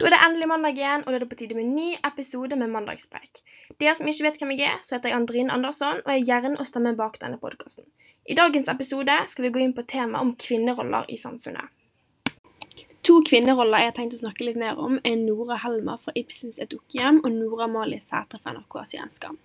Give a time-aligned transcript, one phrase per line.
[0.00, 1.88] Da er det endelig mandag igjen, og da er det på tide med en ny
[2.04, 3.42] episode med Mandagspreik.
[3.80, 6.28] Dere som ikke vet hvem jeg er, så heter jeg Andrin Andersson, og jeg er
[6.28, 7.84] hjernen og stemmen bak denne podkasten.
[8.28, 11.79] I dagens episode skal vi gå inn på temaet om kvinneroller i samfunnet.
[13.10, 16.60] To kvinneroller jeg har tenkt å snakke litt mer om, er Nora Helmer fra Ibsens
[16.62, 19.38] Et dukkehjem og Nora Amalie Sætre fra NRK Sienskam.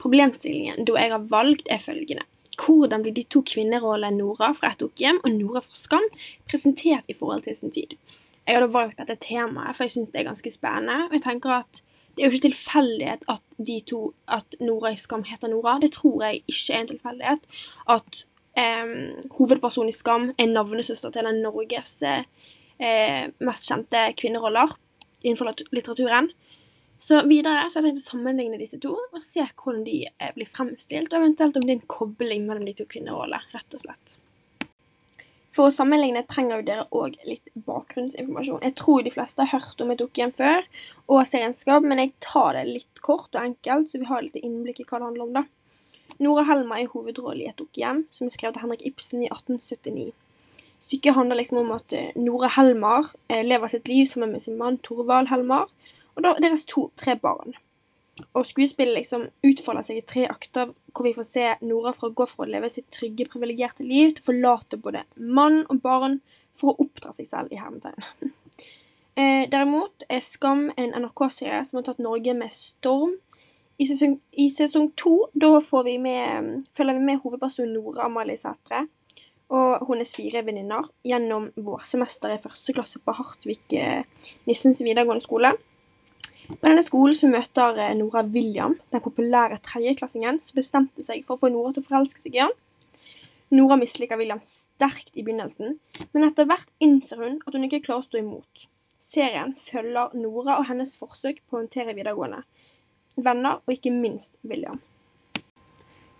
[0.00, 2.24] Problemstillingen da jeg har valgt, er følgende.
[2.56, 6.06] Hvordan blir de to kvinnerollene Nora fra Et dukkehjem og Nora fra Skam
[6.48, 7.92] presentert i forhold til sin tid?
[8.46, 11.10] Jeg hadde valgt dette temaet, for jeg syns det er ganske spennende.
[11.10, 11.82] Og jeg tenker at
[12.14, 14.00] det er jo ikke tilfeldighet at de to,
[14.32, 15.76] at Nora i Skam heter Nora.
[15.82, 17.44] Det tror jeg ikke er en tilfeldighet.
[17.98, 18.24] At
[18.56, 18.96] um,
[19.36, 21.98] hovedpersonen i Skam er navnesøster til den Norges
[22.78, 24.74] eh, mest kjente kvinneroller
[25.22, 26.30] innenfor litteraturen.
[26.98, 30.30] Så videre så har jeg tenkt å sammenligne disse to og se hvordan de eh,
[30.36, 33.82] blir fremstilt, og eventuelt om det er en kobling mellom de to kvinnerollene, rett og
[33.82, 34.14] slett.
[35.54, 38.64] For å sammenligne trenger jo dere òg litt bakgrunnsinformasjon.
[38.66, 40.66] Jeg tror de fleste har hørt om Et dukkehjem før,
[41.06, 44.40] og serien Skam, men jeg tar det litt kort og enkelt, så vi har litt
[44.40, 45.44] innblikk i hva det handler om, da.
[46.24, 50.10] Nora Helma er hovedrollen i Et dukkehjem, som er skrevet av Henrik Ibsen i 1879.
[50.80, 54.58] Stykket handler liksom om at eh, Nora Helmar eh, lever sitt liv sammen med sin
[54.58, 55.68] mann Torvald Helmar,
[56.14, 57.56] og deres to, tre barn.
[58.34, 62.26] Og skuespillet liksom utfolder seg i tre akter, hvor vi får se Nora fra gå
[62.30, 66.20] fra å leve sitt trygge, privilegerte liv til å forlate både mann og barn
[66.54, 68.32] for å oppdra seg selv i hermetegn.
[69.14, 73.12] Eh, derimot er Skam en NRK-serie som har tatt Norge med storm.
[73.78, 78.88] I sesong, to følger vi med hovedpersonen Nora Amalie Sætre
[79.54, 84.02] og hennes fire venninner gjennom vårsemesteret i første klasse på Hartvik eh,
[84.46, 85.54] videregående skole.
[86.48, 91.36] På denne skolen så møter eh, Nora William, den populære tredjeklassingen, som bestemte seg for
[91.36, 92.54] å få Nora til å forelske seg i ham.
[93.54, 95.78] Nora misliker William sterkt i begynnelsen,
[96.12, 98.66] men etter hvert innser hun at hun ikke klarer å stå imot.
[99.04, 102.42] Serien følger Nora og hennes forsøk på å håndtere videregående,
[103.20, 104.80] venner og ikke minst William.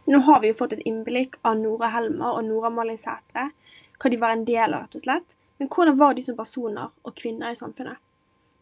[0.06, 3.46] Nå har vi jo fått et innblikk av Nora Helmer og Nora Malin Sætre,
[3.96, 5.36] hva de var en del av, rett og slett.
[5.56, 7.96] Men hvordan var de som personer og kvinner i samfunnet?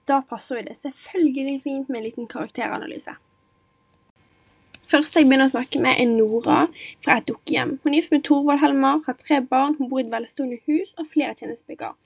[0.07, 3.17] Da passer jo det selvfølgelig fint med en liten karakteranalyse.
[4.93, 6.67] Første jeg begynner å snakke med, er Nora
[7.03, 7.79] fra et dukkehjem.
[7.83, 10.93] Hun er gift med Torvald Helmer, har tre barn, hun bor i et velstående hus
[10.95, 11.97] og flere tjenestepiker.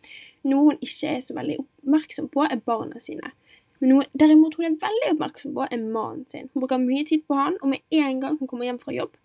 [0.46, 3.34] Noe hun ikke er så veldig oppmerksom på, er barna sine.
[3.80, 6.48] Men noe derimot hun er veldig oppmerksom på, er mannen sin.
[6.52, 9.18] Hun bruker mye tid på han, og med en gang hun kommer hjem fra jobb,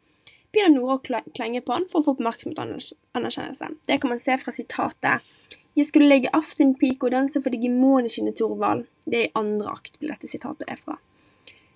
[0.51, 2.75] begynner Nora å klenge på han for å få oppmerksomhet og
[3.17, 3.71] anerkjennelse.
[3.87, 5.31] Det kan man se fra sitatet
[5.77, 8.89] Jeg skulle legge aftenpike og danse for deg i måneskinnet, Torvald.
[9.05, 10.97] Det er i andre akt dette sitatet er fra.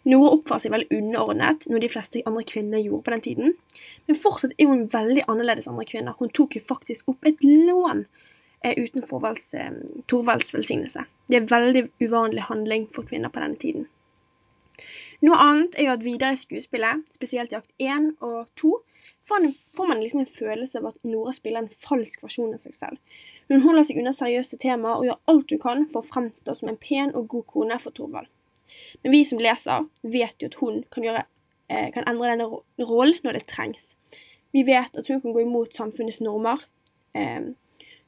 [0.06, 3.56] Nora oppfører seg veldig underordnet, noe de fleste andre kvinner gjorde på den tiden.
[4.06, 6.18] Men fortsatt er hun veldig annerledes andre kvinner.
[6.19, 8.03] Hun tok jo faktisk opp et lån
[8.62, 9.72] eh, uten Thorvalds eh,
[10.12, 11.08] Torvalds velsignelse.
[11.31, 13.88] Det er veldig uvanlig handling for kvinner på denne tiden.
[15.24, 18.74] Noe annet er jo at videre i skuespillet, spesielt i akt 1 og 2,
[19.26, 23.22] får man liksom en følelse av at Nora spiller en falsk versjon av seg selv.
[23.50, 26.72] Hun holder seg unna seriøse temaer og gjør alt hun kan for å fremstå som
[26.72, 28.30] en pen og god kone for Torvald.
[29.03, 31.26] Men vi som leser, vet jo at hun kan, gjøre,
[31.70, 32.50] eh, kan endre denne
[32.90, 33.94] rollen når det trengs.
[34.53, 36.66] Vi vet at hun kan gå imot samfunnets normer,
[37.14, 37.53] eh,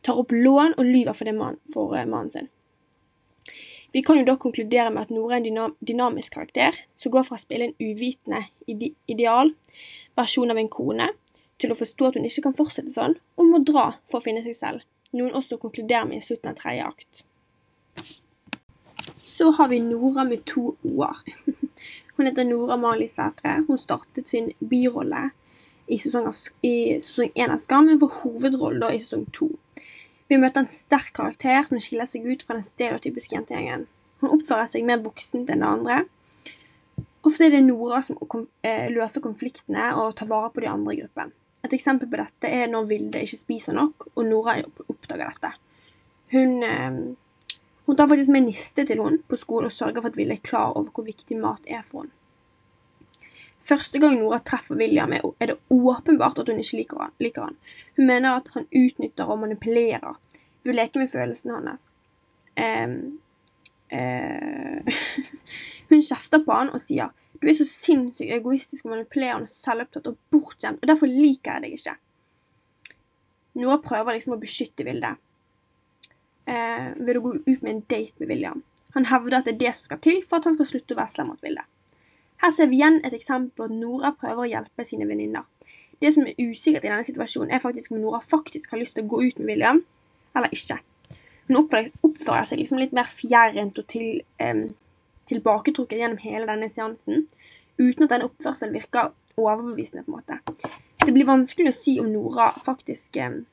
[0.02, 2.50] tar opp lån og lyver for, man, for uh, mannen sin.
[3.98, 7.40] Vi kan jo da konkludere med at Nora er en dynamisk karakter som går fra
[7.40, 9.50] å spille en uvitende ide ideal
[10.20, 11.08] versjon av en kone
[11.58, 14.44] til å forstå at hun ikke kan fortsette sånn, og må dra for å finne
[14.46, 14.86] seg selv,
[15.18, 17.24] noe hun også konkluderer med i slutten av tredje akt.
[19.26, 21.26] Så har vi Nora med to o-er.
[22.18, 23.64] Hun heter Nora Mali Sætre.
[23.66, 25.32] Hun startet sin birolle
[25.90, 29.50] i sesong, sesong 1 av Skam, men får hovedrollen i sesong 2.
[30.28, 33.86] Vi møter en sterk karakter som skiller seg ut fra den stereotypiske jentegjengen.
[34.22, 36.00] Hun oppfører seg mer voksent enn det andre.
[37.28, 38.18] Ofte er det Nora som
[38.66, 41.32] eh, løser konfliktene og tar vare på de andre i gruppen.
[41.66, 45.54] Et eksempel på dette er når Vilde ikke spiser nok, og Nora oppdager dette.
[46.36, 47.00] Hun, eh,
[47.88, 50.44] hun tar faktisk med niste til henne på skolen og sørger for at Vilde er
[50.44, 52.16] klar over hvor viktig mat er for henne.
[53.68, 57.14] Første gang Nora treffer William, er det åpenbart at hun ikke liker han.
[57.20, 57.58] Liker han.
[57.98, 60.16] Hun mener at han utnytter og manipulerer
[60.64, 61.90] ved å leke med følelsene hans.
[62.58, 63.20] Um,
[63.92, 64.88] uh,
[65.92, 70.18] hun kjefter på han og sier du er så sinnssykt egoistisk og manipulerende selvopptatt og
[70.34, 71.94] bortskjemt, og derfor liker jeg deg ikke.
[73.62, 75.12] Nora prøver liksom å beskytte Vilde
[76.48, 78.64] uh, ved å gå ut med en date med William.
[78.96, 81.02] Han hevder at det er det som skal til for at han skal slutte å
[81.02, 81.66] være slem mot Vilde.
[82.42, 85.46] Her ser vi igjen et eksempel på at Nora prøver å hjelpe sine venninner.
[86.02, 89.08] Det som er usikkert i denne situasjonen, er faktisk om Nora faktisk har lyst til
[89.08, 89.82] å gå ut med William,
[90.38, 90.78] eller ikke.
[91.48, 94.68] Hun oppfører seg liksom litt mer fjerrent og til, um,
[95.30, 97.26] tilbaketrukket gjennom hele denne seansen,
[97.80, 100.04] uten at denne oppførselen virker overbevisende.
[100.04, 100.40] på en måte.
[101.06, 103.46] Det blir vanskelig å si om Nora faktisk um,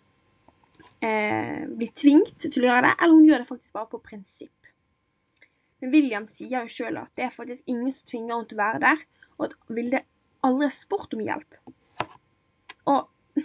[1.01, 4.53] blir tvingt til å gjøre det, eller hun gjør det faktisk bare på prinsipp.
[5.85, 8.63] Men William sier jo sjøl at det er faktisk ingen som tvinger henne til å
[8.63, 9.01] være der,
[9.37, 9.99] og at Vilde
[10.49, 11.57] aldri har spurt om hjelp.
[12.89, 13.43] Og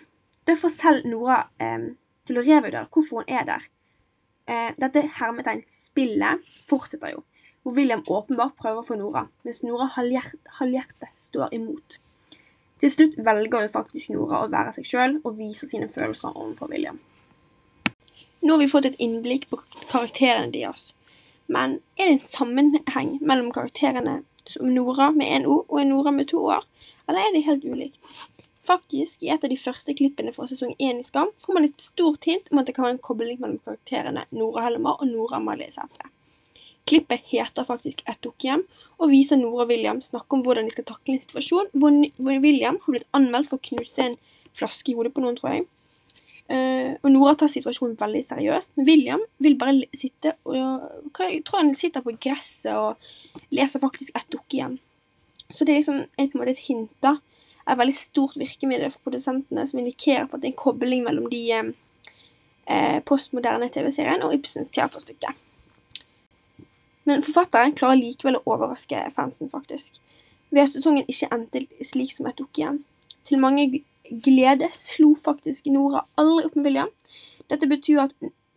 [0.47, 1.89] det får selv Nora eh,
[2.30, 3.65] til å revurdere hvorfor hun er der.
[4.47, 7.25] Eh, dette hermetegn-spillet fortsetter jo,
[7.59, 11.97] hvor William åpenbart prøver for Nora, mens Nora halvhjertet står imot.
[12.80, 16.71] Til slutt velger jo faktisk Nora å være seg sjøl og vise sine følelser overfor
[16.71, 17.03] William.
[18.39, 19.59] Nå har vi fått et innblikk på
[19.89, 20.94] karakterene deres.
[21.49, 26.13] Men er det en sammenheng mellom karakterene som Nora med én O og en Nora
[26.13, 26.67] med to år,
[27.07, 28.11] eller er det helt ulikt?
[28.69, 31.81] Faktisk, i et av de første klippene fra sesong én i Skam får man et
[31.81, 35.39] stort hint om at det kan være en kobling mellom karakterene Nora Hellemar og Nora
[35.39, 36.11] Amalie Sætre.
[36.89, 38.67] Klippet heter faktisk Et dukkehjem,
[38.99, 42.77] og viser Nora og William snakke om hvordan de skal takle en situasjon hvor William
[42.83, 44.17] har blitt anmeldt for å knuse en
[44.53, 45.65] flaske i hodet på noen, tror jeg.
[46.50, 48.75] Uh, og Nora tar situasjonen veldig seriøst.
[48.77, 50.56] Men William vil bare sitte og
[51.19, 54.80] Jeg tror han sitter på gresset og leser faktisk et igjen.
[55.51, 57.18] Så det er liksom en, på en måte et hint, da.
[57.69, 61.30] Et veldig stort virkemiddel for produsentene som indikerer på at det er en kobling mellom
[61.30, 61.44] de
[62.69, 65.33] eh, postmoderne TV-seriene og Ibsens teaterstykke.
[67.09, 69.97] Men forfatteren klarer likevel å overraske fansen, faktisk.
[70.53, 72.83] Ved at sesongen ikke endte slik som et dukke igjen.
[73.25, 76.91] Til mange glede slo faktisk Nora aldri opp med William.
[77.50, 78.11] Dette betyr,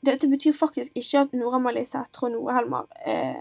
[0.04, 3.40] dette betyr faktisk ikke at Nora Malé Sætre og Nora Helmar eh,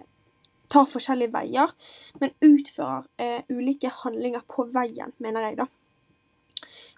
[0.72, 1.74] tar forskjellige veier,
[2.22, 5.68] men utfører eh, ulike handlinger på veien, mener jeg, da.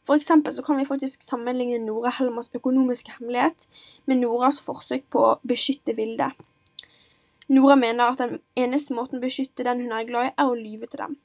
[0.04, 3.68] For eksempel så kan vi faktisk sammenligne Nora Helmars økonomiske hemmelighet
[4.06, 6.34] med Noras forsøk på å beskytte Vilde.
[7.54, 10.60] Nora mener at den eneste måten å beskytte den hun er glad i, er å
[10.60, 11.16] lyve til dem.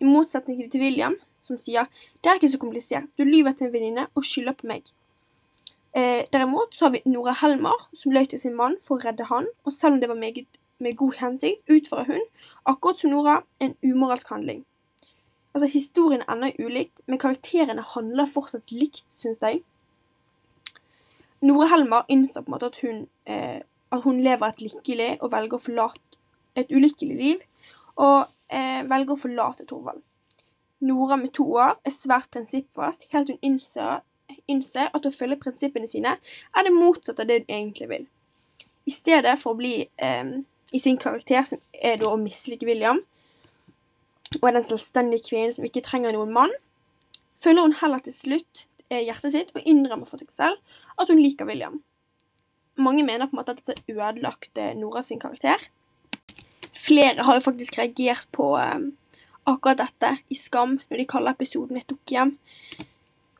[0.00, 1.86] I motsetning til William som sier
[2.22, 3.08] 'Det er ikke så komplisert.
[3.18, 4.92] Du lyver til en venninne og skylder på meg'.
[5.94, 9.24] Eh, derimot så har vi Nora Helmer, som løy til sin mann for å redde
[9.24, 10.46] han, og selv om det var meget
[10.78, 12.24] med god hensikt, utfører hun,
[12.66, 14.64] akkurat som Nora, en umoralsk handling.
[15.54, 19.62] Altså, Historien er ulikt, men karakterene handler fortsatt likt, syns jeg.
[21.42, 23.60] Nora Helmer innser på en måte at hun, eh,
[23.92, 26.18] at hun lever et lykkelig og velger å forlate
[26.56, 27.44] et ulykkelig liv,
[27.96, 30.02] og eh, velger å forlate Thorvald.
[30.84, 34.02] Nora med to år er svært prinsippfast, helt hun innser,
[34.50, 38.04] innser, at å følge prinsippene sine er det motsatte av det hun egentlig vil.
[38.84, 40.34] I stedet for å bli eh,
[40.74, 43.00] i sin karakter, som er da å mislike William,
[44.40, 46.52] og er den selvstendige kvinnen som ikke trenger noen mann,
[47.44, 51.22] følger hun heller til slutt eh, hjertet sitt og innrømmer for seg selv at hun
[51.22, 51.80] liker William.
[52.76, 55.62] Mange mener på en måte at dette ødelagte ødelagt Nora sin karakter.
[56.74, 58.90] Flere har jo faktisk reagert på eh,
[59.46, 62.36] akkurat dette i Skam, når de kaller episoden et dukkehjem.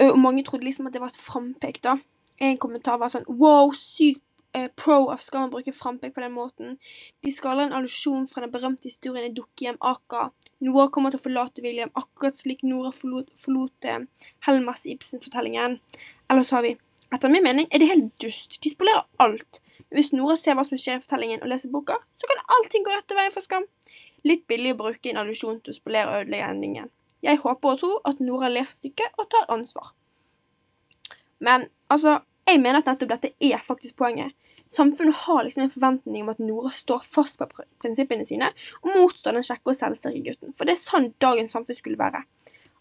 [0.05, 1.99] Og mange trodde liksom at det var et frampek, da.
[2.43, 4.23] En kommentar var sånn Wow, sykt
[4.55, 6.79] eh, pro av Skam å bruke frampek på den måten.
[7.25, 10.31] De skaller en allusjon fra den berømte historien i Dukkehjem Aka.
[10.65, 14.07] Nora kommer til å forlate William, akkurat slik Nora forlot, forlot eh,
[14.49, 15.79] Helmas i Ibsen-fortellingen.
[16.31, 16.77] Eller så har vi
[17.15, 18.57] Etter min mening er det helt dust.
[18.65, 19.61] De spolerer alt.
[19.87, 22.83] Men hvis Nora ser hva som skjer i fortellingen og leser boka, så kan allting
[22.83, 23.69] gå rett til veien for Skam.
[24.25, 26.93] Litt billig å bruke en allusjon til å spolere og ødelegge endingen.
[27.25, 29.93] Jeg håper og tror at Nora leser stykket og tar ansvar.
[31.45, 34.33] Men altså, jeg mener at nettopp dette er faktisk poenget.
[34.73, 38.51] Samfunnet har liksom en forventning om at Nora står fast på prinsippene sine
[38.83, 42.25] og motstår den kjekke og selvsikre gutten, for det er sånn dagens samfunn skulle være.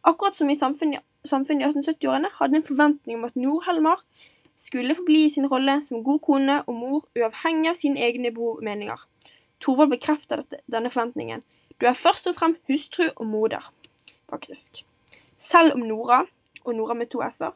[0.03, 4.01] Akkurat som i samfunnet, samfunnet i 1870-årene hadde en forventning om at Nor Helmar
[4.59, 8.59] skulle forbli i sin rolle som god kone og mor uavhengig av sine egne behov
[8.59, 9.00] og meninger.
[9.63, 11.43] Thorvald bekrefter dette, denne forventningen.
[11.79, 13.72] Du er først og fremst hustru og moder,
[14.29, 14.84] faktisk.
[15.38, 16.25] Selv om Nora,
[16.63, 17.55] og Nora med to s-er,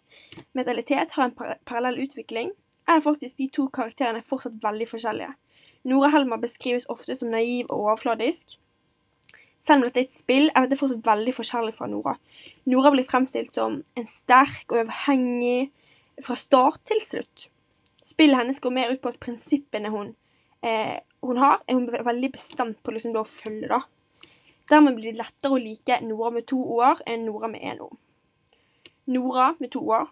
[0.54, 1.36] mentalitet har en
[1.66, 2.52] parallell utvikling,
[2.88, 5.34] er faktisk de to karakterene fortsatt veldig forskjellige.
[5.88, 8.58] Nora Helmer beskrives ofte som naiv og overfladisk.
[9.60, 12.16] Selv om dette er et spill, er dette fortsatt veldig forskjellig fra Nora.
[12.66, 15.72] Nora blir fremstilt som en sterk og uavhengig
[16.24, 17.50] fra start til slutt.
[18.04, 20.14] Spillet hennes går mer ut på at prinsippene hun
[20.64, 23.68] eh, hun har, er hun veldig bestemt på liksom å følge.
[23.68, 23.82] da.
[24.70, 27.94] Dermed blir det lettere å like Nora med to år enn Nora med én år.
[29.08, 30.10] Nora med to år,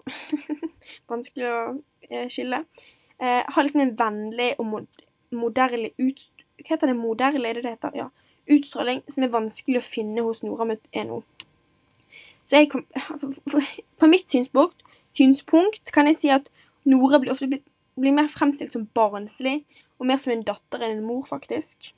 [1.12, 1.58] vanskelig å
[2.08, 2.62] eh, skille,
[3.20, 5.02] eh, har liksom en vennlig og mod
[5.36, 6.22] moderlig ut,
[6.56, 6.96] Hva heter det?
[6.96, 7.50] Moderlig?
[7.50, 7.92] Er det heter?
[7.98, 8.06] Ja.
[8.48, 11.24] Utstråling som er vanskelig å finne hos Nora Muteno.
[12.48, 13.34] Så jeg kom, altså,
[14.00, 14.86] på mitt synspunkt,
[15.18, 16.48] synspunkt kan jeg si at
[16.86, 17.66] Nora blir ofte blitt,
[18.00, 19.66] blir mer fremstilt som barnslig,
[20.00, 21.94] og mer som en datter enn en mor, faktisk.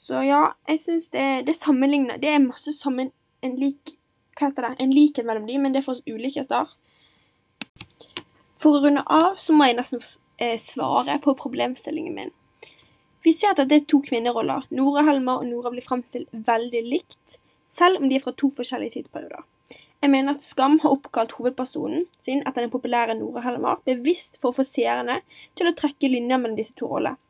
[0.00, 3.10] Så ja, jeg syns det, det sammenligner Det er masse sammen
[3.44, 3.92] en lik
[4.38, 4.70] Hva heter det?
[4.80, 6.70] En likhet mellom de, men det er for oss ulikheter.
[8.60, 10.02] For å runde av så må jeg nesten
[10.40, 12.32] eh, svare på problemstillingen min.
[13.24, 14.64] Vi ser at det er to kvinneroller.
[14.72, 17.36] Nora Helmer og Nora blir fremstilt veldig likt,
[17.68, 19.44] selv om de er fra to forskjellige tidsperioder.
[20.00, 24.48] Jeg mener at Skam har oppkalt hovedpersonen sin etter den populære Nora Helmer, bevisst for
[24.48, 25.18] å få seerne
[25.58, 27.20] til å trekke linjer mellom disse to rollene.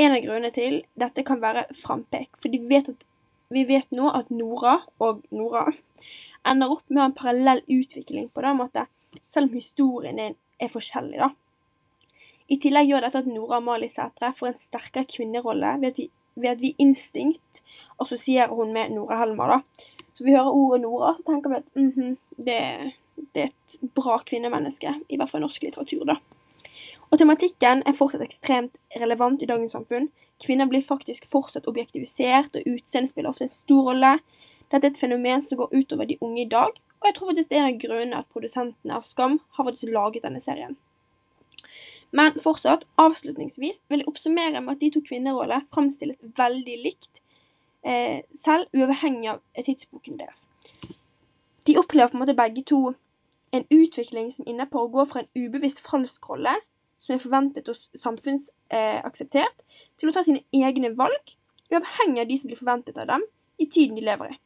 [0.00, 3.04] En av grunnene til dette kan være frampek, for vet at,
[3.52, 5.68] vi vet nå at Nora og Nora
[6.48, 8.88] ender opp med en parallell utvikling på den måten,
[9.28, 11.30] selv om historien er, er forskjellig, da.
[12.48, 16.08] I tillegg gjør dette at Nora Amalie Sætre får en sterkere kvinnerolle ved at vi,
[16.40, 17.62] ved at vi instinkt
[18.00, 19.58] assosierer hun med Nora Helmer.
[19.58, 19.90] da.
[20.14, 22.92] Så vi hører ordet Nora, så tenker vi at mm -hmm, det,
[23.34, 26.04] det, er et bra kvinnemenneske, i hvert fall norsk litteratur.
[26.04, 26.16] da.
[27.10, 30.08] Og tematikken er fortsatt ekstremt relevant i dagens samfunn.
[30.44, 34.18] Kvinner blir faktisk fortsatt objektivisert, og utseendet spiller ofte en stor rolle.
[34.70, 37.50] Dette er et fenomen som går utover de unge i dag, og jeg tror faktisk
[37.50, 40.76] det er en av grunnene at produsentene av Skam har faktisk laget denne serien.
[42.14, 47.20] Men fortsatt, avslutningsvis vil jeg oppsummere med at de to kvinnerollene framstilles veldig likt,
[47.84, 50.46] selv uavhengig av tidsboken deres.
[51.66, 52.94] De opplever på en måte begge to
[53.54, 56.54] en utvikling som inne på å gå fra en ubevisst falsk rolle,
[57.00, 61.36] som er forventet og samfunnsakseptert, eh, til å ta sine egne valg,
[61.70, 63.26] uavhengig av de som blir forventet av dem,
[63.60, 64.38] i tiden de lever i.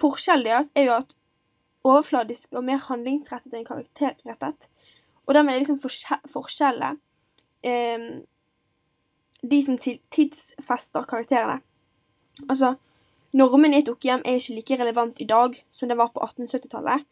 [0.00, 1.14] Forskjellen deres er jo at
[1.86, 4.68] overfladisk og mer handlingsrettet enn karakterrettet
[5.26, 5.80] og dermed er liksom
[6.30, 6.98] forskjellet
[7.66, 8.04] eh,
[9.42, 11.60] De som tidsfester karakterene.
[12.44, 12.74] Altså,
[13.36, 17.06] normen i et dukkehjem er ikke like relevant i dag som det var på 1870-tallet.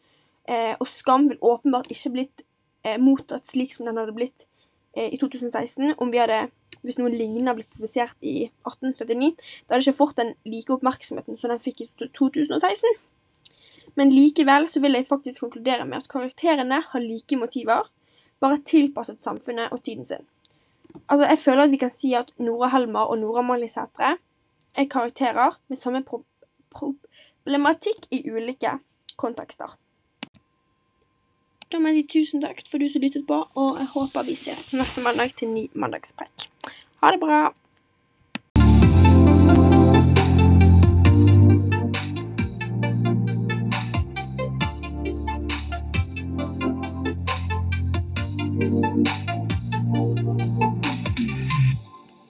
[0.45, 2.45] Eh, og Skam vil åpenbart ikke blitt
[2.85, 4.45] eh, mottatt slik som den hadde blitt
[4.93, 6.45] eh, i 2016 om vi hadde
[6.85, 9.33] hvis noe lignende blitt publisert i 1879.
[9.65, 12.99] Da hadde ikke fått den like oppmerksomheten som den fikk i 2016.
[13.95, 17.89] Men likevel så vil jeg faktisk konkludere med at karakterene har like motiver,
[18.43, 20.25] bare tilpasset samfunnet og tiden sin.
[21.07, 24.17] Altså, jeg føler at vi kan si at Nora Helmer og Nora Mali Sætre
[24.77, 26.23] er karakterer med samme pro
[26.75, 28.77] problematikk i ulike
[29.15, 29.77] kontekster.
[31.71, 34.35] Da må jeg si tusen takk for du som lyttet på, og jeg håper vi
[34.39, 36.49] ses neste mandag til ny mandagspreik.
[37.01, 37.39] Ha det bra!